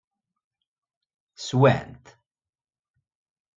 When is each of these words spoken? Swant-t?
Swant-t? 1.45 2.05